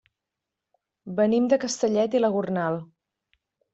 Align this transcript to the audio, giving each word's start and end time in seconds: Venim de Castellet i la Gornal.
Venim 1.21 1.49
de 1.53 1.61
Castellet 1.67 2.19
i 2.21 2.25
la 2.25 2.33
Gornal. 2.39 2.83